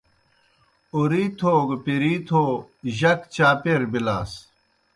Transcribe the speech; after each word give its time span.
اوْرِیتھو 0.93 1.53
گہ 1.67 1.77
پیْرِیتھو 1.85 2.43
جک 2.99 3.19
چاپیر 3.33 3.81
بِلاس۔ 3.91 4.31